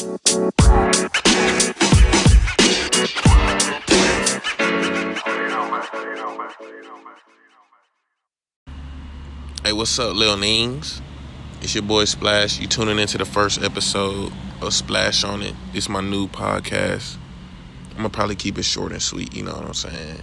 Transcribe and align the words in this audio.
Hey, 0.00 0.06
what's 9.74 9.98
up, 9.98 10.16
Lil 10.16 10.38
Nings? 10.38 11.02
It's 11.60 11.74
your 11.74 11.82
boy 11.82 12.06
Splash. 12.06 12.58
You 12.58 12.66
tuning 12.66 12.98
into 12.98 13.18
the 13.18 13.26
first 13.26 13.62
episode 13.62 14.32
of 14.62 14.72
Splash 14.72 15.22
on 15.22 15.42
It. 15.42 15.54
It's 15.74 15.90
my 15.90 16.00
new 16.00 16.28
podcast. 16.28 17.18
I'm 17.90 17.96
gonna 17.96 18.08
probably 18.08 18.36
keep 18.36 18.56
it 18.56 18.62
short 18.62 18.92
and 18.92 19.02
sweet, 19.02 19.34
you 19.34 19.42
know 19.42 19.52
what 19.52 19.66
I'm 19.66 19.74
saying? 19.74 20.22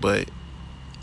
But 0.00 0.30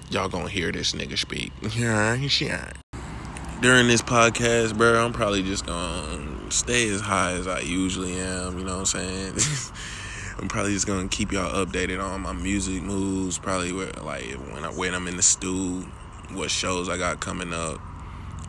y'all 0.10 0.28
gonna 0.28 0.50
hear 0.50 0.72
this 0.72 0.94
nigga 0.94 1.20
speak. 1.20 1.52
During 3.62 3.88
this 3.88 4.02
podcast, 4.02 4.76
bro, 4.76 5.06
I'm 5.06 5.14
probably 5.14 5.44
just 5.44 5.68
gonna 5.68 6.35
stay 6.52 6.90
as 6.90 7.02
high 7.02 7.34
as 7.34 7.48
I 7.48 7.60
usually 7.62 8.14
am, 8.20 8.58
you 8.58 8.66
know 8.66 8.80
what 8.80 8.96
I'm 8.96 9.36
saying? 9.36 9.36
I'm 10.40 10.48
probably 10.48 10.74
just 10.74 10.88
gonna 10.88 11.08
keep 11.08 11.32
y'all 11.32 11.66
updated 11.66 12.04
on 12.04 12.22
my 12.22 12.34
music 12.34 12.84
moves, 12.84 13.40
probably 13.40 13.72
where, 13.72 13.92
like 14.04 14.26
when 14.54 14.66
I 14.66 14.70
when 14.70 14.94
I'm 14.94 15.08
in 15.08 15.18
the 15.18 15.24
stew 15.24 15.86
what 16.34 16.52
shows 16.52 16.90
I 16.90 16.98
got 16.98 17.20
coming 17.20 17.54
up, 17.54 17.80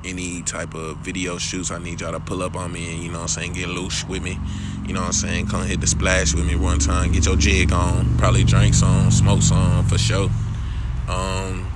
any 0.04 0.42
type 0.42 0.74
of 0.74 0.98
video 0.98 1.38
shoots 1.38 1.70
I 1.70 1.78
need 1.78 2.00
y'all 2.00 2.12
to 2.12 2.20
pull 2.20 2.42
up 2.42 2.56
on 2.56 2.72
me 2.72 2.92
and, 2.94 3.02
you 3.02 3.10
know 3.10 3.18
what 3.18 3.22
I'm 3.22 3.28
saying, 3.28 3.52
get 3.54 3.68
loose 3.68 4.04
with 4.06 4.22
me. 4.22 4.38
You 4.86 4.94
know 4.94 5.00
what 5.00 5.06
I'm 5.06 5.12
saying? 5.12 5.48
Come 5.48 5.66
hit 5.66 5.80
the 5.80 5.86
splash 5.86 6.34
with 6.34 6.46
me 6.46 6.56
one 6.56 6.78
time, 6.78 7.12
get 7.12 7.26
your 7.26 7.36
jig 7.36 7.72
on, 7.72 8.16
probably 8.18 8.44
drink 8.44 8.74
some, 8.74 9.10
smoke 9.10 9.42
some 9.42 9.84
for 9.86 9.98
sure. 9.98 10.30
Um, 11.08 11.66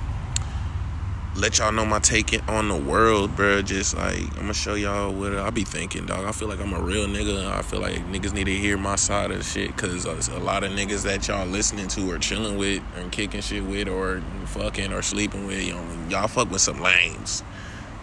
let 1.35 1.59
y'all 1.59 1.71
know 1.71 1.85
my 1.85 1.99
take 1.99 2.31
on 2.49 2.67
the 2.67 2.75
world, 2.75 3.35
bro. 3.35 3.61
Just 3.61 3.95
like 3.95 4.21
I'm 4.31 4.41
gonna 4.41 4.53
show 4.53 4.75
y'all 4.75 5.13
what 5.13 5.33
I 5.33 5.49
be 5.49 5.63
thinking, 5.63 6.05
dog. 6.05 6.25
I 6.25 6.31
feel 6.31 6.47
like 6.47 6.59
I'm 6.59 6.73
a 6.73 6.81
real 6.81 7.07
nigga. 7.07 7.51
I 7.51 7.61
feel 7.61 7.79
like 7.79 7.95
niggas 8.07 8.33
need 8.33 8.45
to 8.45 8.55
hear 8.55 8.77
my 8.77 8.95
side 8.95 9.31
of 9.31 9.37
the 9.37 9.43
shit, 9.43 9.75
cause 9.77 10.05
a 10.05 10.39
lot 10.39 10.63
of 10.63 10.71
niggas 10.71 11.03
that 11.03 11.27
y'all 11.27 11.47
listening 11.47 11.87
to 11.89 12.11
or 12.11 12.17
chilling 12.17 12.57
with 12.57 12.81
and 12.97 13.11
kicking 13.11 13.41
shit 13.41 13.63
with 13.63 13.87
or 13.87 14.21
fucking 14.45 14.91
or 14.91 15.01
sleeping 15.01 15.45
with, 15.45 15.63
you 15.63 15.73
know, 15.73 15.85
y'all 16.09 16.27
fuck 16.27 16.51
with 16.51 16.61
some 16.61 16.81
lanes. 16.81 17.43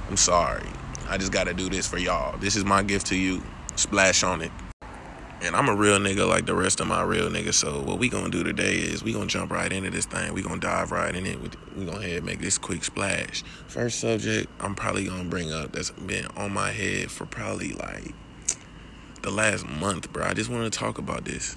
I'm 0.08 0.16
sorry. 0.16 0.66
I 1.08 1.18
just 1.18 1.32
gotta 1.32 1.54
do 1.54 1.68
this 1.68 1.86
for 1.86 1.98
y'all. 1.98 2.36
This 2.38 2.56
is 2.56 2.64
my 2.64 2.82
gift 2.82 3.08
to 3.08 3.16
you. 3.16 3.42
Splash 3.76 4.22
on 4.22 4.42
it. 4.42 4.50
And 5.40 5.54
I'm 5.54 5.68
a 5.68 5.74
real 5.74 5.98
nigga 5.98 6.28
like 6.28 6.46
the 6.46 6.54
rest 6.54 6.80
of 6.80 6.88
my 6.88 7.02
real 7.02 7.28
niggas. 7.30 7.54
So 7.54 7.80
what 7.80 7.98
we 7.98 8.08
gonna 8.08 8.28
do 8.28 8.42
today 8.42 8.74
is 8.74 9.04
we 9.04 9.12
gonna 9.12 9.26
jump 9.26 9.52
right 9.52 9.72
into 9.72 9.88
this 9.90 10.04
thing. 10.04 10.32
We 10.32 10.42
gonna 10.42 10.60
dive 10.60 10.90
right 10.90 11.14
in 11.14 11.26
it. 11.26 11.40
We 11.76 11.84
gonna 11.84 12.02
head 12.02 12.24
make 12.24 12.40
this 12.40 12.58
quick 12.58 12.82
splash. 12.82 13.44
First 13.68 14.00
subject 14.00 14.50
I'm 14.58 14.74
probably 14.74 15.04
gonna 15.04 15.28
bring 15.28 15.52
up 15.52 15.72
that's 15.72 15.90
been 15.90 16.26
on 16.36 16.52
my 16.52 16.72
head 16.72 17.10
for 17.10 17.24
probably 17.24 17.72
like 17.72 18.14
the 19.22 19.30
last 19.30 19.66
month, 19.66 20.12
bro. 20.12 20.24
I 20.24 20.34
just 20.34 20.50
want 20.50 20.70
to 20.72 20.76
talk 20.76 20.98
about 20.98 21.24
this. 21.24 21.56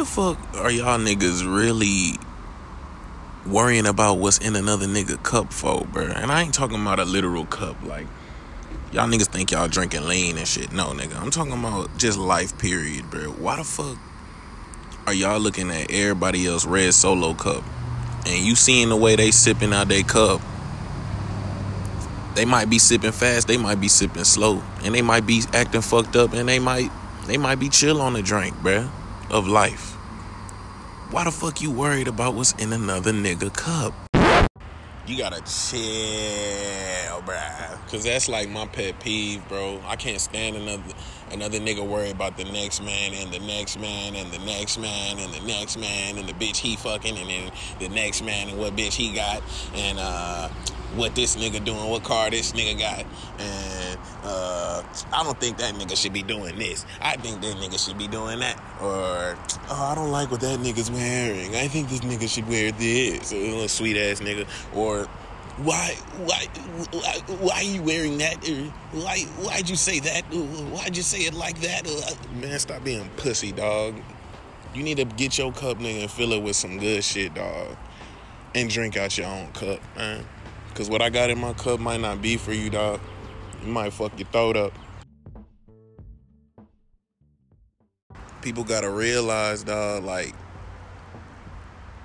The 0.00 0.06
fuck 0.06 0.38
are 0.56 0.70
y'all 0.70 0.98
niggas 0.98 1.44
really 1.44 2.18
worrying 3.46 3.84
about 3.84 4.14
what's 4.14 4.38
in 4.38 4.56
another 4.56 4.86
nigga 4.86 5.22
cup 5.22 5.52
for, 5.52 5.84
bro? 5.84 6.04
And 6.04 6.32
I 6.32 6.40
ain't 6.40 6.54
talking 6.54 6.80
about 6.80 6.98
a 6.98 7.04
literal 7.04 7.44
cup. 7.44 7.76
Like, 7.82 8.06
y'all 8.92 9.06
niggas 9.06 9.26
think 9.26 9.50
y'all 9.50 9.68
drinking 9.68 10.06
lean 10.06 10.38
and 10.38 10.48
shit. 10.48 10.72
No, 10.72 10.86
nigga. 10.92 11.20
I'm 11.20 11.30
talking 11.30 11.52
about 11.52 11.98
just 11.98 12.18
life, 12.18 12.56
period, 12.56 13.10
bro. 13.10 13.24
Why 13.32 13.56
the 13.56 13.64
fuck 13.64 13.98
are 15.06 15.12
y'all 15.12 15.38
looking 15.38 15.70
at 15.70 15.90
everybody 15.90 16.46
else 16.46 16.64
red 16.64 16.94
solo 16.94 17.34
cup? 17.34 17.62
And 18.26 18.42
you 18.42 18.56
seeing 18.56 18.88
the 18.88 18.96
way 18.96 19.16
they 19.16 19.30
sipping 19.30 19.74
out 19.74 19.88
their 19.88 20.02
cup. 20.02 20.40
They 22.36 22.46
might 22.46 22.70
be 22.70 22.78
sipping 22.78 23.12
fast, 23.12 23.48
they 23.48 23.58
might 23.58 23.82
be 23.82 23.88
sipping 23.88 24.24
slow, 24.24 24.62
and 24.82 24.94
they 24.94 25.02
might 25.02 25.26
be 25.26 25.42
acting 25.52 25.82
fucked 25.82 26.16
up, 26.16 26.32
and 26.32 26.48
they 26.48 26.58
might 26.58 26.90
they 27.26 27.36
might 27.36 27.56
be 27.56 27.68
chill 27.68 28.00
on 28.00 28.14
the 28.14 28.22
drink, 28.22 28.56
bruh 28.56 28.90
of 29.30 29.46
life. 29.46 29.96
Why 31.10 31.24
the 31.24 31.32
fuck 31.32 31.60
you 31.60 31.72
worried 31.72 32.06
about 32.06 32.34
what's 32.34 32.52
in 32.52 32.72
another 32.72 33.10
nigga 33.10 33.52
cup? 33.52 33.92
You 35.08 35.18
gotta 35.18 35.40
chill, 35.40 37.20
bruh. 37.22 37.90
Cause 37.90 38.04
that's 38.04 38.28
like 38.28 38.48
my 38.48 38.64
pet 38.66 39.00
peeve, 39.00 39.42
bro. 39.48 39.80
I 39.88 39.96
can't 39.96 40.20
stand 40.20 40.54
another 40.54 40.84
another 41.32 41.58
nigga 41.58 41.84
worry 41.84 42.10
about 42.10 42.36
the 42.36 42.44
next 42.44 42.80
man 42.84 43.12
and 43.14 43.32
the 43.32 43.40
next 43.40 43.80
man 43.80 44.14
and 44.14 44.30
the 44.30 44.38
next 44.38 44.78
man 44.78 45.18
and 45.18 45.34
the 45.34 45.44
next 45.48 45.76
man 45.78 46.16
and 46.16 46.28
the 46.28 46.32
bitch 46.32 46.58
he 46.58 46.76
fucking 46.76 47.18
and 47.18 47.28
then 47.28 47.50
the 47.80 47.88
next 47.88 48.22
man 48.22 48.48
and 48.48 48.56
what 48.56 48.76
bitch 48.76 48.92
he 48.92 49.12
got 49.12 49.42
and 49.74 49.98
uh 49.98 50.48
what 50.96 51.14
this 51.14 51.36
nigga 51.36 51.64
doing, 51.64 51.88
what 51.88 52.02
car 52.02 52.30
this 52.30 52.52
nigga 52.52 52.78
got, 52.78 53.06
and 53.38 53.98
uh, 54.24 54.82
I 55.12 55.22
don't 55.22 55.38
think 55.40 55.58
that 55.58 55.74
nigga 55.74 55.96
should 55.96 56.12
be 56.12 56.22
doing 56.22 56.58
this. 56.58 56.84
I 57.00 57.16
think 57.16 57.40
that 57.42 57.56
nigga 57.56 57.84
should 57.84 57.98
be 57.98 58.08
doing 58.08 58.40
that. 58.40 58.58
Or, 58.80 59.38
oh, 59.70 59.88
I 59.90 59.94
don't 59.94 60.10
like 60.10 60.30
what 60.30 60.40
that 60.40 60.58
nigga's 60.60 60.90
wearing. 60.90 61.54
I 61.54 61.68
think 61.68 61.88
this 61.88 62.00
nigga 62.00 62.28
should 62.28 62.48
wear 62.48 62.72
this. 62.72 63.32
A 63.32 63.36
little 63.36 63.68
sweet 63.68 63.96
ass 63.96 64.20
nigga. 64.20 64.46
Or, 64.74 65.06
why, 65.58 65.94
why, 66.18 66.46
why, 66.92 67.36
why 67.38 67.54
are 67.56 67.62
you 67.62 67.82
wearing 67.82 68.18
that? 68.18 68.46
Why, 68.92 69.20
why'd 69.42 69.68
you 69.68 69.76
say 69.76 70.00
that? 70.00 70.22
Why'd 70.24 70.96
you 70.96 71.02
say 71.02 71.20
it 71.20 71.34
like 71.34 71.60
that? 71.60 71.86
Man, 72.34 72.58
stop 72.58 72.84
being 72.84 73.08
pussy, 73.16 73.52
dog. 73.52 73.94
You 74.74 74.82
need 74.82 74.98
to 74.98 75.04
get 75.04 75.38
your 75.38 75.52
cup, 75.52 75.78
nigga, 75.78 76.02
and 76.02 76.10
fill 76.10 76.32
it 76.32 76.42
with 76.42 76.56
some 76.56 76.78
good 76.78 77.02
shit, 77.04 77.34
dog. 77.34 77.76
And 78.54 78.68
drink 78.68 78.96
out 78.96 79.16
your 79.16 79.28
own 79.28 79.48
cup, 79.52 79.80
man. 79.96 80.26
Cause 80.74 80.88
what 80.88 81.02
I 81.02 81.10
got 81.10 81.30
in 81.30 81.38
my 81.38 81.52
cup 81.54 81.80
might 81.80 82.00
not 82.00 82.22
be 82.22 82.36
for 82.36 82.52
you, 82.52 82.70
dog. 82.70 83.00
You 83.62 83.72
might 83.72 83.92
fuck 83.92 84.18
your 84.18 84.28
throat 84.28 84.56
up. 84.56 84.72
People 88.40 88.64
gotta 88.64 88.88
realize, 88.88 89.62
dog, 89.62 90.04
like 90.04 90.34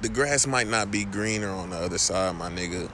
the 0.01 0.09
grass 0.09 0.45
might 0.45 0.67
not 0.67 0.91
be 0.91 1.05
greener 1.05 1.49
on 1.49 1.69
the 1.69 1.77
other 1.77 1.97
side, 1.97 2.35
my 2.35 2.49
nigga. 2.49 2.91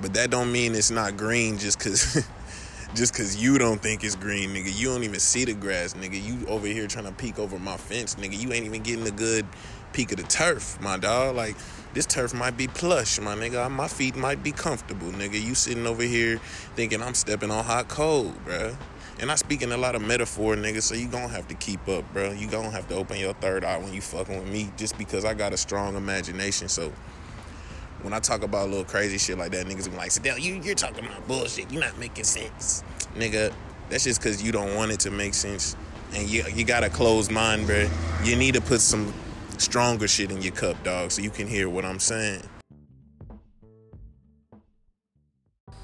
But 0.00 0.14
that 0.14 0.30
don't 0.30 0.50
mean 0.50 0.74
it's 0.74 0.90
not 0.90 1.16
green 1.16 1.58
just 1.58 1.78
cause 1.78 2.26
just 2.94 3.14
cause 3.14 3.36
you 3.36 3.58
don't 3.58 3.82
think 3.82 4.02
it's 4.02 4.16
green, 4.16 4.50
nigga. 4.50 4.76
You 4.76 4.88
don't 4.88 5.04
even 5.04 5.20
see 5.20 5.44
the 5.44 5.52
grass, 5.52 5.94
nigga. 5.94 6.22
You 6.22 6.46
over 6.46 6.66
here 6.66 6.86
trying 6.86 7.04
to 7.04 7.12
peek 7.12 7.38
over 7.38 7.58
my 7.58 7.76
fence, 7.76 8.14
nigga. 8.14 8.40
You 8.40 8.52
ain't 8.52 8.64
even 8.64 8.82
getting 8.82 9.06
a 9.06 9.10
good 9.10 9.46
peek 9.92 10.12
of 10.12 10.18
the 10.18 10.24
turf, 10.24 10.80
my 10.80 10.96
dog. 10.96 11.36
Like 11.36 11.56
this 11.94 12.06
turf 12.06 12.32
might 12.32 12.56
be 12.56 12.68
plush, 12.68 13.20
my 13.20 13.34
nigga. 13.34 13.66
Uh, 13.66 13.68
my 13.68 13.88
feet 13.88 14.16
might 14.16 14.42
be 14.42 14.52
comfortable, 14.52 15.08
nigga. 15.08 15.42
You 15.42 15.54
sitting 15.54 15.86
over 15.86 16.02
here 16.02 16.38
thinking 16.76 17.02
I'm 17.02 17.14
stepping 17.14 17.50
on 17.50 17.64
hot 17.64 17.88
cold, 17.88 18.34
bruh. 18.44 18.76
And 19.18 19.30
I 19.30 19.34
speak 19.34 19.60
in 19.60 19.70
a 19.72 19.76
lot 19.76 19.94
of 19.94 20.02
metaphor, 20.02 20.54
nigga, 20.54 20.80
so 20.80 20.94
you 20.94 21.06
gonna 21.06 21.28
have 21.28 21.46
to 21.48 21.54
keep 21.54 21.86
up, 21.88 22.10
bro. 22.12 22.30
You 22.30 22.46
gonna 22.46 22.70
have 22.70 22.88
to 22.88 22.94
open 22.94 23.18
your 23.18 23.34
third 23.34 23.64
eye 23.64 23.76
when 23.76 23.92
you 23.92 24.00
fucking 24.00 24.38
with 24.38 24.48
me 24.48 24.70
just 24.76 24.96
because 24.96 25.24
I 25.24 25.34
got 25.34 25.52
a 25.52 25.56
strong 25.56 25.96
imagination. 25.96 26.68
So 26.68 26.92
when 28.02 28.14
I 28.14 28.20
talk 28.20 28.42
about 28.42 28.66
a 28.66 28.70
little 28.70 28.84
crazy 28.84 29.18
shit 29.18 29.36
like 29.36 29.50
that, 29.50 29.66
niggas 29.66 29.90
be 29.90 29.96
like, 29.96 30.10
Sadell, 30.10 30.40
you, 30.40 30.54
you're 30.62 30.74
talking 30.74 31.04
about 31.04 31.26
bullshit. 31.28 31.70
You're 31.70 31.82
not 31.82 31.98
making 31.98 32.24
sense. 32.24 32.82
Nigga, 33.14 33.52
that's 33.90 34.04
just 34.04 34.22
because 34.22 34.42
you 34.42 34.52
don't 34.52 34.74
want 34.74 34.90
it 34.92 35.00
to 35.00 35.10
make 35.10 35.34
sense. 35.34 35.76
And 36.14 36.28
you, 36.28 36.44
you 36.54 36.64
got 36.64 36.82
a 36.82 36.88
closed 36.88 37.30
mind, 37.30 37.66
bro. 37.66 37.88
You 38.24 38.36
need 38.36 38.54
to 38.54 38.60
put 38.60 38.80
some 38.80 39.12
stronger 39.60 40.08
shit 40.08 40.30
in 40.30 40.40
your 40.40 40.52
cup, 40.52 40.82
dog, 40.82 41.10
so 41.10 41.22
you 41.22 41.30
can 41.30 41.46
hear 41.46 41.68
what 41.68 41.84
I'm 41.84 41.98
saying. 41.98 42.42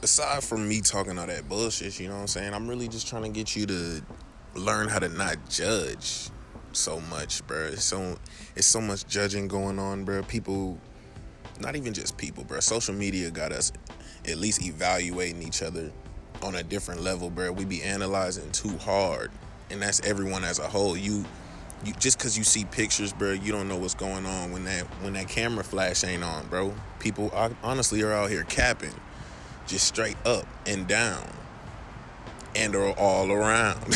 Aside 0.03 0.45
from 0.45 0.69
me 0.69 0.81
talking 0.81 1.19
all 1.19 1.27
that 1.27 1.49
bullshit, 1.49 1.99
you 2.01 2.09
know 2.09 2.15
what 2.15 2.21
I'm 2.23 2.27
saying? 2.29 2.55
I'm 2.55 2.69
really 2.69 2.89
just 2.89 3.09
trying 3.09 3.25
to 3.25 3.29
get 3.29 3.55
you 3.57 3.67
to 3.67 4.03
learn 4.55 4.89
how 4.89 4.99
to 4.99 5.09
not 5.09 5.37
judge 5.51 6.31
so 6.73 7.01
much, 7.01 7.47
bro. 7.47 7.67
It's 7.67 7.85
so 7.85 8.17
it's 8.55 8.67
so 8.67 8.81
much 8.81 9.07
judging 9.07 9.49
going 9.49 9.79
on, 9.79 10.05
bro. 10.05 10.23
People, 10.23 10.79
not 11.61 11.77
even 11.77 11.93
just 11.93 12.17
people, 12.17 12.45
bro. 12.45 12.61
Social 12.61 12.95
media 12.95 13.31
got 13.31 13.53
us 13.53 13.73
at 14.27 14.39
least 14.39 14.65
evaluating 14.65 15.43
each 15.43 15.63
other 15.63 15.93
on 16.43 16.55
a 16.55 16.63
different 16.63 17.03
level, 17.03 17.31
bro. 17.31 17.53
We 17.53 17.65
be 17.65 17.83
analyzing 17.83 18.51
too 18.53 18.77
hard, 18.79 19.31
and 19.71 19.83
that's 19.83 20.01
everyone 20.01 20.45
as 20.45 20.59
a 20.59 20.69
whole. 20.69 20.97
You 20.97 21.25
you 21.85 21.93
just 21.95 22.19
because 22.19 22.37
you 22.39 22.45
see 22.45 22.65
pictures, 22.65 23.13
bro, 23.13 23.33
you 23.33 23.53
don't 23.53 23.69
know 23.69 23.77
what's 23.77 23.95
going 23.95 24.27
on 24.27 24.51
when 24.53 24.65
that 24.65 24.85
when 25.03 25.13
that 25.15 25.29
camera 25.29 25.63
flash 25.65 26.05
ain't 26.05 26.25
on, 26.25 26.47
bro. 26.49 26.75
People 26.99 27.31
honestly 27.63 28.03
are 28.03 28.13
out 28.13 28.31
here 28.31 28.45
capping, 28.45 28.95
just 29.67 29.87
straight 29.87 30.17
up 30.25 30.47
and 30.67 30.87
down, 30.87 31.27
and 32.55 32.75
are 32.75 32.93
all 32.93 33.31
around. 33.31 33.83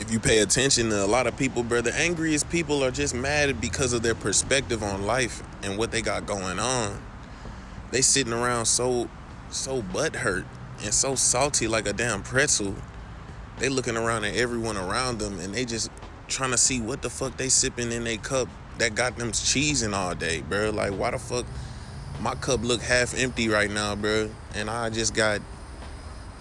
if 0.00 0.10
you 0.10 0.18
pay 0.18 0.38
attention 0.38 0.90
to 0.90 1.04
a 1.04 1.06
lot 1.06 1.26
of 1.26 1.36
people, 1.36 1.62
bro, 1.62 1.80
the 1.80 1.94
angriest 1.94 2.48
people 2.50 2.84
are 2.84 2.90
just 2.90 3.14
mad 3.14 3.60
because 3.60 3.92
of 3.92 4.02
their 4.02 4.14
perspective 4.14 4.82
on 4.82 5.06
life 5.06 5.42
and 5.62 5.76
what 5.76 5.90
they 5.90 6.02
got 6.02 6.26
going 6.26 6.58
on. 6.58 7.00
They 7.90 8.02
sitting 8.02 8.32
around 8.32 8.66
so 8.66 9.08
so 9.50 9.82
butthurt 9.82 10.44
and 10.82 10.94
so 10.94 11.14
salty 11.14 11.68
like 11.68 11.86
a 11.86 11.92
damn 11.92 12.22
pretzel. 12.22 12.74
They 13.62 13.68
looking 13.68 13.96
around 13.96 14.24
at 14.24 14.34
everyone 14.34 14.76
around 14.76 15.20
them 15.20 15.38
and 15.38 15.54
they 15.54 15.64
just 15.64 15.88
trying 16.26 16.50
to 16.50 16.58
see 16.58 16.80
what 16.80 17.00
the 17.00 17.08
fuck 17.08 17.36
they 17.36 17.48
sipping 17.48 17.92
in 17.92 18.02
their 18.02 18.16
cup 18.16 18.48
that 18.78 18.96
got 18.96 19.16
them 19.16 19.30
cheesing 19.30 19.94
all 19.94 20.16
day, 20.16 20.40
bro. 20.40 20.70
Like 20.70 20.90
why 20.90 21.12
the 21.12 21.18
fuck 21.20 21.46
my 22.20 22.34
cup 22.34 22.64
look 22.64 22.80
half 22.80 23.16
empty 23.16 23.48
right 23.48 23.70
now, 23.70 23.94
bro? 23.94 24.30
And 24.56 24.68
I 24.68 24.90
just 24.90 25.14
got 25.14 25.40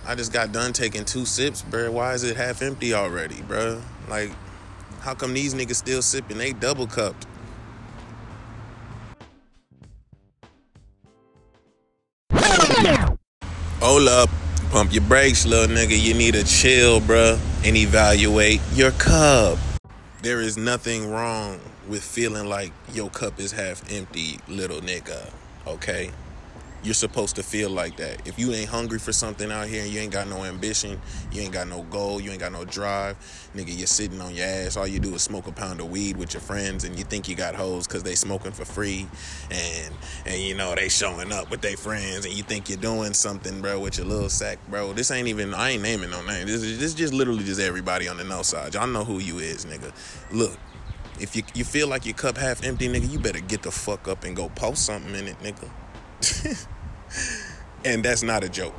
I 0.03 0.15
just 0.15 0.33
got 0.33 0.51
done 0.51 0.73
taking 0.73 1.05
two 1.05 1.27
sips, 1.27 1.61
bro. 1.61 1.91
Why 1.91 2.15
is 2.15 2.23
it 2.23 2.37
half 2.37 2.63
empty 2.63 2.95
already, 2.95 3.43
bro? 3.43 3.83
Like 4.09 4.31
how 5.01 5.13
come 5.13 5.35
these 5.35 5.53
niggas 5.53 5.75
still 5.75 6.01
sipping? 6.01 6.39
They 6.39 6.53
double 6.53 6.87
cupped. 6.87 7.27
Hold 13.79 14.07
up. 14.07 14.40
Pump 14.71 14.93
your 14.93 15.03
brakes, 15.03 15.45
little 15.45 15.75
nigga. 15.75 16.01
You 16.01 16.13
need 16.13 16.33
to 16.33 16.45
chill, 16.45 17.01
bruh, 17.01 17.37
and 17.65 17.75
evaluate 17.75 18.61
your 18.73 18.91
cup. 18.91 19.57
There 20.21 20.39
is 20.39 20.55
nothing 20.55 21.11
wrong 21.11 21.59
with 21.89 22.01
feeling 22.01 22.47
like 22.47 22.71
your 22.93 23.09
cup 23.09 23.37
is 23.37 23.51
half 23.51 23.83
empty, 23.91 24.39
little 24.47 24.79
nigga. 24.79 25.29
Okay? 25.67 26.11
You're 26.83 26.93
supposed 26.93 27.35
to 27.35 27.43
feel 27.43 27.69
like 27.69 27.97
that. 27.97 28.27
If 28.27 28.39
you 28.39 28.51
ain't 28.53 28.69
hungry 28.69 28.97
for 28.97 29.11
something 29.11 29.51
out 29.51 29.67
here 29.67 29.83
and 29.83 29.91
you 29.91 29.99
ain't 29.99 30.11
got 30.11 30.27
no 30.27 30.43
ambition, 30.43 30.99
you 31.31 31.41
ain't 31.41 31.53
got 31.53 31.67
no 31.67 31.83
goal, 31.83 32.19
you 32.19 32.31
ain't 32.31 32.39
got 32.39 32.51
no 32.51 32.65
drive, 32.65 33.17
nigga, 33.55 33.77
you're 33.77 33.87
sitting 33.87 34.19
on 34.19 34.33
your 34.33 34.47
ass. 34.47 34.77
All 34.77 34.87
you 34.87 34.99
do 34.99 35.13
is 35.13 35.21
smoke 35.21 35.47
a 35.47 35.51
pound 35.51 35.79
of 35.79 35.91
weed 35.91 36.17
with 36.17 36.33
your 36.33 36.41
friends 36.41 36.83
and 36.83 36.97
you 36.97 37.03
think 37.03 37.29
you 37.29 37.35
got 37.35 37.53
hoes 37.53 37.87
because 37.87 38.03
they 38.03 38.15
smoking 38.15 38.51
for 38.51 38.65
free 38.65 39.07
and 39.51 39.93
and 40.25 40.41
you 40.41 40.55
know 40.55 40.73
they 40.75 40.89
showing 40.89 41.31
up 41.31 41.51
with 41.51 41.61
their 41.61 41.77
friends 41.77 42.25
and 42.25 42.33
you 42.33 42.43
think 42.43 42.69
you're 42.69 42.77
doing 42.77 43.13
something, 43.13 43.61
bro, 43.61 43.79
with 43.79 43.97
your 43.97 44.07
little 44.07 44.29
sack, 44.29 44.57
bro. 44.69 44.93
This 44.93 45.11
ain't 45.11 45.27
even 45.27 45.53
I 45.53 45.71
ain't 45.71 45.83
naming 45.83 46.09
no 46.09 46.25
name. 46.25 46.47
This 46.47 46.63
is 46.63 46.79
this 46.79 46.89
is 46.89 46.95
just 46.95 47.13
literally 47.13 47.43
just 47.43 47.61
everybody 47.61 48.07
on 48.07 48.17
the 48.17 48.23
no 48.23 48.41
side. 48.41 48.73
Y'all 48.73 48.87
know 48.87 49.03
who 49.03 49.19
you 49.19 49.39
is, 49.39 49.65
nigga. 49.65 49.91
Look, 50.31 50.57
if 51.19 51.35
you 51.35 51.43
you 51.53 51.63
feel 51.63 51.87
like 51.87 52.05
your 52.05 52.15
cup 52.15 52.37
half 52.37 52.63
empty, 52.63 52.87
nigga, 52.87 53.09
you 53.11 53.19
better 53.19 53.39
get 53.39 53.61
the 53.61 53.71
fuck 53.71 54.07
up 54.07 54.23
and 54.23 54.35
go 54.35 54.49
post 54.49 54.85
something 54.85 55.13
in 55.13 55.27
it, 55.27 55.39
nigga. 55.39 55.69
and 57.85 58.03
that's 58.03 58.23
not 58.23 58.43
a 58.43 58.49
joke. 58.49 58.73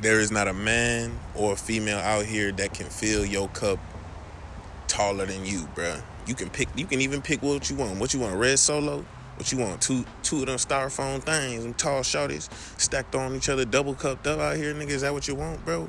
There 0.00 0.20
is 0.20 0.30
not 0.30 0.48
a 0.48 0.54
man 0.54 1.12
or 1.34 1.52
a 1.52 1.56
female 1.56 1.98
out 1.98 2.24
here 2.24 2.52
that 2.52 2.72
can 2.72 2.86
fill 2.86 3.24
your 3.24 3.48
cup 3.48 3.78
taller 4.88 5.26
than 5.26 5.44
you, 5.44 5.68
bruh. 5.74 6.02
You 6.26 6.34
can 6.34 6.48
pick. 6.48 6.68
You 6.76 6.86
can 6.86 7.00
even 7.00 7.20
pick 7.20 7.42
what 7.42 7.68
you 7.68 7.76
want. 7.76 7.98
What 7.98 8.14
you 8.14 8.20
want? 8.20 8.36
Red 8.36 8.58
Solo. 8.58 9.04
What 9.36 9.52
you 9.52 9.58
want? 9.58 9.80
Two 9.80 10.04
two 10.22 10.40
of 10.40 10.46
them 10.46 10.56
styrofoam 10.56 11.22
things, 11.22 11.62
them 11.62 11.72
tall 11.72 12.00
shorties 12.00 12.50
stacked 12.78 13.14
on 13.14 13.34
each 13.34 13.48
other, 13.48 13.64
double 13.64 13.94
cupped 13.94 14.26
up 14.26 14.38
out 14.38 14.56
here, 14.56 14.74
nigga. 14.74 14.90
Is 14.90 15.00
that 15.00 15.14
what 15.14 15.26
you 15.28 15.34
want, 15.34 15.64
bro? 15.64 15.88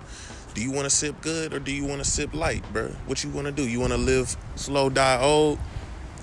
Do 0.53 0.61
you 0.61 0.71
want 0.71 0.85
to 0.85 0.89
sip 0.89 1.19
good 1.21 1.53
or 1.53 1.59
do 1.59 1.73
you 1.73 1.85
want 1.85 1.99
to 1.99 2.09
sip 2.09 2.33
light, 2.33 2.63
bro? 2.71 2.87
What 3.07 3.23
you 3.23 3.29
want 3.29 3.47
to 3.47 3.51
do? 3.51 3.67
You 3.67 3.79
want 3.79 3.91
to 3.91 3.97
live 3.97 4.35
slow, 4.55 4.89
die 4.89 5.21
old? 5.21 5.59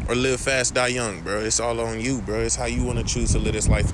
Or 0.09 0.15
live 0.15 0.41
fast, 0.41 0.75
die 0.75 0.89
young, 0.89 1.23
bro. 1.23 1.41
It's 1.41 1.61
all 1.61 1.81
on 1.81 2.01
you, 2.01 2.21
bro. 2.21 2.41
It's 2.41 2.57
how 2.57 2.67
you 2.67 2.85
want 2.85 2.99
to 2.99 3.05
choose 3.05 3.33
to 3.33 3.39
live 3.39 3.55
this 3.55 3.69
life, 3.69 3.91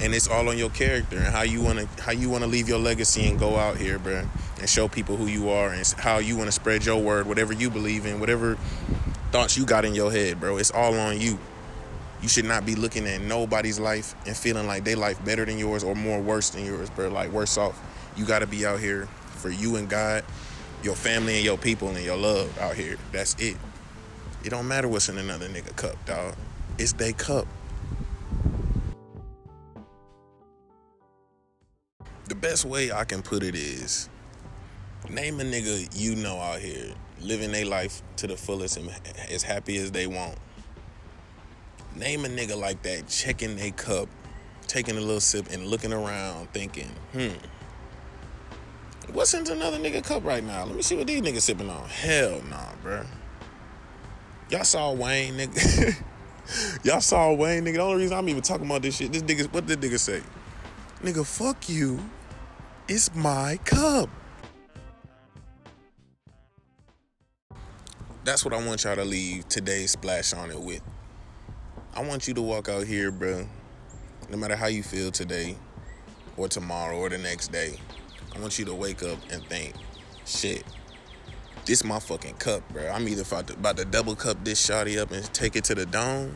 and 0.00 0.14
it's 0.14 0.28
all 0.28 0.48
on 0.48 0.58
your 0.58 0.70
character 0.70 1.16
and 1.16 1.26
how 1.26 1.42
you 1.42 1.62
want 1.62 1.78
to 1.78 2.02
how 2.02 2.12
you 2.12 2.30
want 2.30 2.44
to 2.44 2.48
leave 2.48 2.68
your 2.68 2.78
legacy 2.78 3.26
and 3.28 3.38
go 3.38 3.56
out 3.56 3.76
here, 3.76 3.98
bro, 3.98 4.26
and 4.60 4.68
show 4.68 4.88
people 4.88 5.16
who 5.16 5.26
you 5.26 5.50
are 5.50 5.72
and 5.72 5.86
how 5.98 6.18
you 6.18 6.36
want 6.36 6.48
to 6.48 6.52
spread 6.52 6.84
your 6.84 7.00
word, 7.02 7.26
whatever 7.26 7.52
you 7.52 7.70
believe 7.70 8.06
in, 8.06 8.20
whatever 8.20 8.56
thoughts 9.32 9.56
you 9.56 9.66
got 9.66 9.84
in 9.84 9.94
your 9.94 10.10
head, 10.10 10.40
bro. 10.40 10.56
It's 10.56 10.70
all 10.70 10.94
on 10.94 11.20
you. 11.20 11.38
You 12.22 12.28
should 12.28 12.46
not 12.46 12.64
be 12.64 12.74
looking 12.74 13.06
at 13.06 13.20
nobody's 13.20 13.78
life 13.78 14.14
and 14.26 14.34
feeling 14.34 14.66
like 14.66 14.84
they 14.84 14.94
life 14.94 15.22
better 15.24 15.44
than 15.44 15.58
yours 15.58 15.84
or 15.84 15.94
more 15.94 16.20
worse 16.20 16.50
than 16.50 16.64
yours, 16.64 16.88
bro. 16.90 17.08
Like 17.08 17.30
worse 17.30 17.58
off. 17.58 17.78
You 18.16 18.24
got 18.24 18.38
to 18.38 18.46
be 18.46 18.64
out 18.64 18.80
here 18.80 19.06
for 19.36 19.50
you 19.50 19.76
and 19.76 19.88
God, 19.88 20.24
your 20.82 20.94
family 20.94 21.36
and 21.36 21.44
your 21.44 21.58
people 21.58 21.88
and 21.88 22.02
your 22.02 22.16
love 22.16 22.58
out 22.58 22.74
here. 22.74 22.96
That's 23.12 23.34
it. 23.38 23.56
It 24.46 24.50
don't 24.50 24.68
matter 24.68 24.86
what's 24.86 25.08
in 25.08 25.18
another 25.18 25.48
nigga 25.48 25.74
cup, 25.74 25.96
dog. 26.06 26.36
It's 26.78 26.92
they 26.92 27.12
cup. 27.12 27.48
The 32.28 32.36
best 32.36 32.64
way 32.64 32.92
I 32.92 33.02
can 33.02 33.22
put 33.22 33.42
it 33.42 33.56
is 33.56 34.08
name 35.10 35.40
a 35.40 35.42
nigga 35.42 35.88
you 36.00 36.14
know 36.14 36.38
out 36.38 36.60
here 36.60 36.94
living 37.20 37.50
their 37.50 37.64
life 37.64 38.02
to 38.18 38.28
the 38.28 38.36
fullest 38.36 38.76
and 38.76 38.88
as 39.30 39.42
happy 39.42 39.78
as 39.78 39.90
they 39.90 40.06
want. 40.06 40.38
Name 41.96 42.24
a 42.24 42.28
nigga 42.28 42.56
like 42.56 42.80
that 42.82 43.08
checking 43.08 43.58
a 43.58 43.72
cup, 43.72 44.08
taking 44.68 44.96
a 44.96 45.00
little 45.00 45.18
sip 45.18 45.50
and 45.50 45.66
looking 45.66 45.92
around 45.92 46.52
thinking, 46.52 46.92
hmm, 47.10 47.34
what's 49.12 49.34
in 49.34 49.50
another 49.50 49.78
nigga 49.78 50.04
cup 50.04 50.24
right 50.24 50.44
now? 50.44 50.64
Let 50.64 50.76
me 50.76 50.82
see 50.82 50.94
what 50.94 51.08
these 51.08 51.20
niggas 51.20 51.40
sipping 51.40 51.68
on. 51.68 51.88
Hell 51.88 52.42
nah, 52.48 52.70
bruh. 52.84 53.06
Y'all 54.50 54.64
saw 54.64 54.92
Wayne, 54.92 55.34
nigga. 55.34 56.02
Y'all 56.84 57.00
saw 57.00 57.32
Wayne, 57.32 57.64
nigga. 57.64 57.74
The 57.74 57.80
only 57.80 58.02
reason 58.02 58.16
I'm 58.16 58.28
even 58.28 58.42
talking 58.42 58.66
about 58.66 58.82
this 58.82 58.96
shit, 58.96 59.12
this 59.12 59.22
nigga, 59.22 59.52
what 59.52 59.66
did 59.66 59.80
nigga 59.80 59.98
say? 59.98 60.22
Nigga, 61.02 61.26
fuck 61.26 61.68
you. 61.68 61.98
It's 62.88 63.14
my 63.14 63.58
cup. 63.64 64.08
That's 68.24 68.44
what 68.44 68.54
I 68.54 68.64
want 68.64 68.84
y'all 68.84 68.96
to 68.96 69.04
leave 69.04 69.48
today's 69.48 69.92
splash 69.92 70.32
on 70.32 70.50
it 70.50 70.60
with. 70.60 70.82
I 71.94 72.02
want 72.02 72.28
you 72.28 72.34
to 72.34 72.42
walk 72.42 72.68
out 72.68 72.86
here, 72.86 73.10
bro. 73.10 73.46
No 74.30 74.36
matter 74.36 74.56
how 74.56 74.66
you 74.66 74.82
feel 74.82 75.10
today, 75.10 75.56
or 76.36 76.48
tomorrow, 76.48 76.96
or 76.96 77.08
the 77.08 77.18
next 77.18 77.48
day. 77.48 77.78
I 78.34 78.40
want 78.40 78.58
you 78.58 78.64
to 78.66 78.74
wake 78.74 79.02
up 79.02 79.18
and 79.30 79.42
think, 79.44 79.74
shit, 80.24 80.64
this 81.66 81.84
my 81.84 81.98
fucking 81.98 82.34
cup, 82.34 82.62
bro. 82.72 82.88
I'm 82.88 83.08
either 83.08 83.22
about 83.22 83.76
to, 83.76 83.84
double 83.84 84.14
cup 84.14 84.42
this 84.44 84.64
shotty 84.64 84.98
up 84.98 85.10
and 85.10 85.22
take 85.34 85.56
it 85.56 85.64
to 85.64 85.74
the 85.74 85.84
dome, 85.84 86.32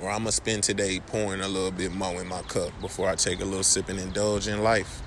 or 0.00 0.10
I'm 0.10 0.18
gonna 0.18 0.32
spend 0.32 0.62
today 0.62 1.00
pouring 1.00 1.40
a 1.40 1.48
little 1.48 1.70
bit 1.70 1.92
more 1.92 2.20
in 2.20 2.28
my 2.28 2.42
cup 2.42 2.70
before 2.80 3.08
I 3.08 3.14
take 3.14 3.40
a 3.40 3.44
little 3.44 3.64
sip 3.64 3.88
and 3.88 3.98
indulge 3.98 4.46
in 4.46 4.62
life. 4.62 5.02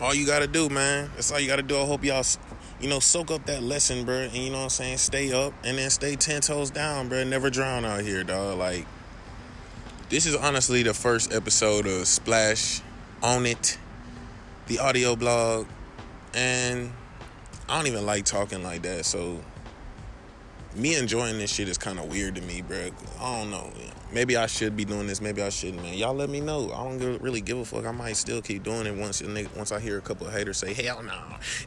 All 0.00 0.14
you 0.14 0.26
gotta 0.26 0.46
do, 0.46 0.68
man. 0.68 1.10
That's 1.14 1.32
all 1.32 1.40
you 1.40 1.48
gotta 1.48 1.62
do. 1.62 1.76
I 1.76 1.84
hope 1.84 2.04
y'all, 2.04 2.24
you 2.80 2.88
know, 2.88 3.00
soak 3.00 3.30
up 3.30 3.46
that 3.46 3.62
lesson, 3.62 4.04
bro. 4.04 4.14
And 4.14 4.32
you 4.32 4.50
know 4.50 4.58
what 4.58 4.64
I'm 4.64 4.70
saying? 4.70 4.98
Stay 4.98 5.32
up 5.32 5.52
and 5.64 5.76
then 5.76 5.90
stay 5.90 6.14
10 6.14 6.40
toes 6.40 6.70
down, 6.70 7.08
bro. 7.08 7.24
Never 7.24 7.50
drown 7.50 7.84
out 7.84 8.02
here, 8.02 8.22
dog. 8.22 8.58
Like, 8.58 8.86
this 10.08 10.24
is 10.24 10.34
honestly 10.34 10.82
the 10.82 10.94
first 10.94 11.34
episode 11.34 11.86
of 11.86 12.08
Splash 12.08 12.80
on 13.22 13.44
It, 13.44 13.78
the 14.66 14.78
audio 14.78 15.16
blog. 15.16 15.66
And 16.34 16.92
I 17.68 17.76
don't 17.76 17.86
even 17.86 18.06
like 18.06 18.24
talking 18.24 18.62
like 18.62 18.82
that. 18.82 19.04
So 19.04 19.40
me 20.74 20.96
enjoying 20.96 21.36
this 21.36 21.52
shit 21.52 21.68
is 21.68 21.76
kind 21.76 21.98
of 21.98 22.06
weird 22.06 22.36
to 22.36 22.40
me, 22.40 22.62
bro. 22.62 22.88
I 23.20 23.38
don't 23.38 23.50
know. 23.50 23.70
Maybe 24.10 24.38
I 24.38 24.46
should 24.46 24.78
be 24.78 24.86
doing 24.86 25.06
this. 25.06 25.20
Maybe 25.20 25.42
I 25.42 25.50
shouldn't, 25.50 25.82
man. 25.82 25.92
Y'all 25.92 26.14
let 26.14 26.30
me 26.30 26.40
know. 26.40 26.72
I 26.72 26.84
don't 26.84 27.20
really 27.20 27.42
give 27.42 27.58
a 27.58 27.64
fuck. 27.66 27.84
I 27.84 27.90
might 27.90 28.16
still 28.16 28.40
keep 28.40 28.62
doing 28.62 28.86
it 28.86 28.96
once 28.96 29.22
once 29.54 29.72
I 29.72 29.80
hear 29.80 29.98
a 29.98 30.00
couple 30.00 30.26
of 30.26 30.32
haters 30.32 30.56
say, 30.56 30.72
"Hell 30.72 31.02
no, 31.02 31.18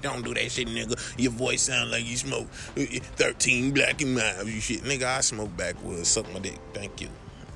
don't 0.01 0.25
do 0.25 0.33
that 0.33 0.51
shit, 0.51 0.67
nigga. 0.67 0.98
Your 1.19 1.31
voice 1.31 1.62
sound 1.62 1.91
like 1.91 2.03
you 2.03 2.17
smoke 2.17 2.48
uh, 2.75 2.81
uh, 2.81 3.00
13 3.17 3.71
black 3.71 4.01
and 4.01 4.15
mild. 4.15 4.48
You 4.48 4.60
shit, 4.60 4.81
nigga. 4.81 5.03
I 5.03 5.21
smoke 5.21 5.55
backwoods. 5.55 6.07
Suck 6.07 6.31
my 6.33 6.39
dick. 6.39 6.57
Thank 6.74 7.01
you." 7.01 7.10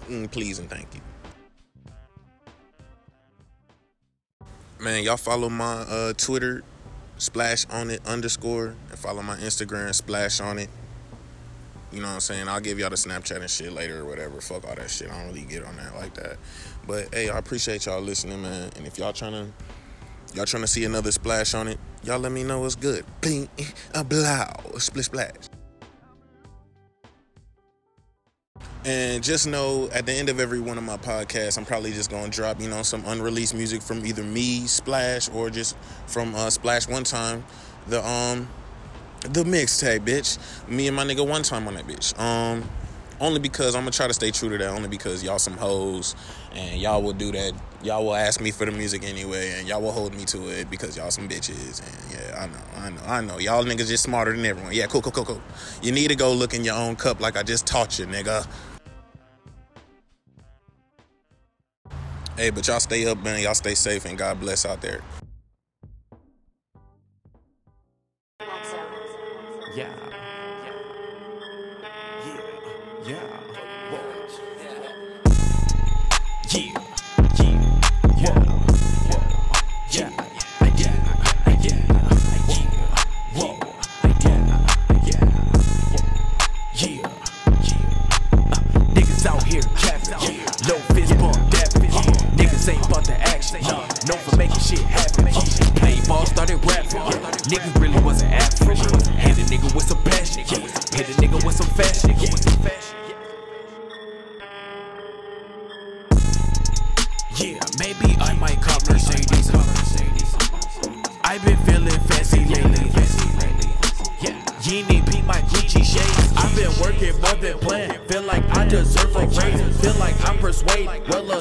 Mm, 0.09 0.31
please 0.31 0.59
and 0.59 0.69
thank 0.69 0.87
you. 0.93 1.01
Man, 4.79 5.03
y'all 5.03 5.17
follow 5.17 5.49
my 5.49 5.81
uh, 5.89 6.13
Twitter, 6.13 6.63
splash 7.17 7.65
on 7.69 7.89
it 7.89 8.05
underscore, 8.05 8.75
and 8.89 8.99
follow 8.99 9.23
my 9.23 9.35
Instagram, 9.37 9.93
splash 9.95 10.39
on 10.39 10.59
it. 10.59 10.69
You 11.91 12.01
know 12.01 12.07
what 12.07 12.15
I'm 12.15 12.19
saying? 12.19 12.49
I'll 12.49 12.59
give 12.59 12.77
y'all 12.77 12.89
the 12.89 12.97
Snapchat 12.97 13.39
and 13.39 13.49
shit 13.49 13.71
later 13.71 14.01
or 14.01 14.05
whatever. 14.05 14.41
Fuck 14.41 14.67
all 14.67 14.75
that 14.75 14.89
shit. 14.89 15.09
I 15.09 15.17
don't 15.17 15.33
really 15.33 15.45
get 15.45 15.63
on 15.63 15.77
that 15.77 15.95
like 15.95 16.13
that. 16.15 16.37
But 16.85 17.13
hey, 17.13 17.29
I 17.29 17.37
appreciate 17.37 17.85
y'all 17.85 18.01
listening, 18.01 18.41
man. 18.41 18.69
And 18.75 18.85
if 18.85 18.97
y'all 18.97 19.13
trying 19.13 19.31
to 19.31 19.47
y'all 20.35 20.45
trying 20.45 20.63
to 20.63 20.67
see 20.67 20.83
another 20.83 21.11
splash 21.11 21.53
on 21.53 21.69
it, 21.69 21.79
y'all 22.03 22.19
let 22.19 22.33
me 22.33 22.43
know 22.43 22.59
what's 22.59 22.75
good. 22.75 23.05
Bing, 23.21 23.47
a 23.93 24.03
blow, 24.03 24.45
split 24.77 25.05
splash. 25.05 25.49
And 28.85 29.23
just 29.23 29.47
know 29.47 29.89
at 29.91 30.05
the 30.05 30.13
end 30.13 30.29
of 30.29 30.39
every 30.39 30.59
one 30.59 30.77
of 30.77 30.83
my 30.83 30.97
podcasts, 30.97 31.57
I'm 31.57 31.65
probably 31.65 31.91
just 31.91 32.11
gonna 32.11 32.29
drop, 32.29 32.61
you 32.61 32.69
know, 32.69 32.83
some 32.83 33.03
unreleased 33.05 33.55
music 33.55 33.81
from 33.81 34.05
either 34.05 34.23
me, 34.23 34.67
Splash, 34.67 35.27
or 35.29 35.49
just 35.49 35.75
from 36.05 36.35
uh, 36.35 36.51
Splash 36.51 36.87
one 36.87 37.03
time. 37.03 37.43
The 37.87 38.05
um 38.07 38.47
the 39.21 39.43
mixtape, 39.43 40.01
bitch. 40.01 40.37
Me 40.69 40.87
and 40.87 40.95
my 40.95 41.03
nigga 41.03 41.27
one 41.27 41.41
time 41.41 41.67
on 41.67 41.73
that 41.73 41.87
bitch. 41.87 42.17
Um 42.19 42.63
Only 43.19 43.39
because 43.39 43.75
I'm 43.75 43.81
gonna 43.81 43.91
try 43.91 44.07
to 44.07 44.13
stay 44.13 44.29
true 44.29 44.49
to 44.49 44.57
that. 44.57 44.69
Only 44.69 44.89
because 44.89 45.23
y'all 45.23 45.39
some 45.39 45.57
hoes, 45.57 46.15
and 46.53 46.79
y'all 46.79 47.01
will 47.01 47.13
do 47.13 47.31
that. 47.31 47.53
Y'all 47.81 48.03
will 48.05 48.15
ask 48.15 48.41
me 48.41 48.51
for 48.51 48.65
the 48.65 48.71
music 48.71 49.03
anyway, 49.03 49.53
and 49.57 49.67
y'all 49.67 49.81
will 49.81 49.93
hold 49.93 50.13
me 50.13 50.25
to 50.25 50.49
it 50.49 50.69
because 50.69 50.97
y'all 50.97 51.11
some 51.11 51.27
bitches. 51.27 51.81
And 51.81 52.11
yeah, 52.11 52.43
I 52.43 52.47
know, 52.47 52.61
I 52.75 52.89
know, 52.89 53.01
I 53.07 53.21
know. 53.21 53.39
Y'all 53.39 53.63
niggas 53.63 53.87
just 53.87 54.03
smarter 54.03 54.35
than 54.35 54.45
everyone. 54.45 54.73
Yeah, 54.73 54.87
cool, 54.87 55.01
cool, 55.01 55.13
cool, 55.13 55.25
cool. 55.25 55.41
You 55.81 55.91
need 55.91 56.09
to 56.09 56.15
go 56.15 56.33
look 56.33 56.53
in 56.53 56.63
your 56.63 56.75
own 56.75 56.97
cup 56.97 57.21
like 57.21 57.37
I 57.37 57.43
just 57.43 57.65
taught 57.65 57.97
you, 57.97 58.05
nigga. 58.05 58.45
Hey, 62.37 62.49
but 62.49 62.67
y'all 62.67 62.81
stay 62.81 63.05
up, 63.07 63.17
man. 63.23 63.41
Y'all 63.41 63.53
stay 63.53 63.75
safe, 63.75 64.03
and 64.03 64.17
God 64.17 64.41
bless 64.41 64.65
out 64.65 64.81
there. 64.81 64.99
Yeah. 69.73 69.93
Yeah. 72.25 72.41
Yeah. 73.05 73.23
Yeah. 73.91 74.01
Yeah. 76.49 76.84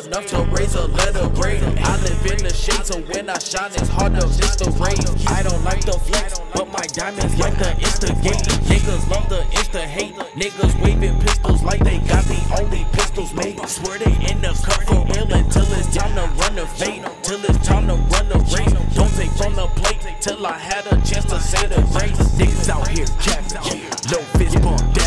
Enough 0.06 0.26
to 0.26 0.42
raise 0.52 0.74
a 0.74 0.86
letter 0.88 1.28
grade. 1.34 1.62
I 1.62 1.96
live 2.02 2.26
in 2.26 2.38
the 2.44 2.52
shade, 2.52 2.84
so 2.84 3.00
when 3.00 3.28
I 3.30 3.38
shine, 3.38 3.70
it's 3.72 3.88
hard 3.88 4.14
to 4.14 4.26
miss 4.26 4.56
the 4.56 4.70
rays. 4.80 5.26
I 5.26 5.42
don't 5.42 5.62
like 5.64 5.84
the 5.84 5.92
flex, 5.92 6.40
but 6.54 6.68
my 6.72 6.84
diamonds 6.92 7.38
like 7.38 7.56
the 7.58 7.70
instigate. 7.78 8.42
Niggas 8.68 9.08
love 9.10 9.28
the 9.28 9.42
insta 9.56 9.82
hate. 9.82 10.14
Niggas 10.36 10.74
waving 10.82 11.18
pistols 11.20 11.62
like 11.62 11.82
they 11.84 11.98
got 11.98 12.24
the 12.24 12.40
only 12.60 12.84
pistols 12.92 13.32
made. 13.34 13.60
Swear 13.68 13.98
they 13.98 14.14
in 14.30 14.40
the 14.40 14.52
cup 14.64 14.82
for 14.84 15.04
real 15.14 15.30
until 15.32 15.66
it's 15.72 15.94
time 15.94 16.14
to 16.16 16.26
run 16.40 16.54
the 16.56 16.66
fade. 16.66 17.04
Till 17.22 17.44
it's 17.44 17.66
time 17.66 17.86
to 17.88 17.94
run 17.94 18.28
the 18.28 18.38
race. 18.52 18.72
Don't 18.94 19.12
take 19.14 19.30
from 19.32 19.54
the 19.54 19.66
plate 19.78 20.00
till 20.20 20.46
I 20.46 20.58
had 20.58 20.86
a 20.86 20.96
chance 21.02 21.24
to 21.26 21.40
say 21.40 21.66
the 21.66 21.80
grace. 21.92 22.18
Niggas 22.36 22.68
out 22.68 22.88
here 22.88 23.06
capping, 23.20 23.80
no 24.10 24.18
fist 24.36 24.60
bump 24.62 25.03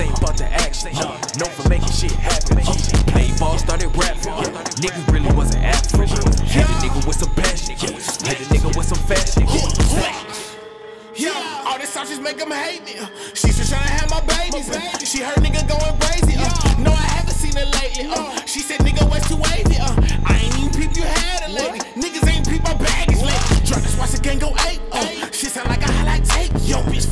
ain't 0.00 0.16
about 0.18 0.36
the 0.36 0.46
action, 0.46 0.92
known 1.38 1.50
for 1.50 1.68
making 1.68 1.90
shit 1.92 2.12
happen. 2.12 2.58
Play 3.12 3.30
ball, 3.38 3.58
started 3.58 3.88
rapping. 3.96 4.32
Niggas 4.80 5.12
really 5.12 5.30
wasn't 5.36 5.64
it. 5.64 5.72
Hit 6.48 6.64
a 6.64 6.72
nigga 6.80 7.06
with 7.06 7.16
some 7.18 7.30
passion, 7.34 7.76
hit 7.76 8.40
a 8.40 8.44
nigga 8.52 8.76
with 8.76 8.86
some 8.86 8.98
fashion. 9.06 9.46
Yeah, 11.14 11.64
all 11.66 11.78
this 11.78 11.92
talk 11.92 12.08
just 12.08 12.22
make 12.22 12.38
them 12.38 12.50
hate 12.50 12.84
me. 12.84 12.94
She's 13.34 13.56
just 13.56 13.72
tryna 13.72 13.90
have 14.00 14.10
my 14.10 14.20
babies. 14.20 14.66
She 15.08 15.20
heard 15.20 15.36
nigga 15.44 15.68
going 15.68 15.98
crazy. 16.00 16.36
Uh, 16.38 16.48
no, 16.80 16.90
I 16.90 17.06
haven't 17.20 17.34
seen 17.34 17.52
her 17.54 17.66
lately. 17.82 18.06
Uh, 18.08 18.40
she 18.46 18.60
said 18.60 18.80
nigga 18.80 19.04
was 19.10 19.28
too 19.28 19.36
wavy. 19.36 19.76
Uh, 19.78 19.92
I 20.24 20.40
ain't 20.40 20.58
even 20.58 20.72
peep 20.72 20.96
you 20.96 21.02
had 21.02 21.50
it 21.50 21.52
lately. 21.52 21.80
Niggas 22.00 22.26
ain't 22.32 22.48
peep 22.48 22.62
my 22.64 22.74
baggage 22.74 23.20
lately. 23.20 23.60
This 23.60 23.96
watch 23.98 24.12
the 24.12 24.20
gang 24.22 24.38
go 24.38 24.54
eight. 24.68 24.80
Uh, 24.90 25.30
she 25.32 25.46
sound 25.46 25.68
like 25.68 25.82
a 25.82 25.92
highlight 25.92 26.24
tape. 26.24 26.50
Yo, 26.64 26.80
bitch, 26.88 27.06